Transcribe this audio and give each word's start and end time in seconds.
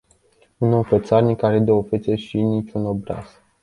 Un 0.61 0.73
om 0.73 0.83
fățarnic 0.83 1.43
are 1.43 1.59
două 1.59 1.83
fețe 1.83 2.15
și 2.15 2.41
nici 2.41 2.71
un 2.71 2.85
obraz. 2.85 3.41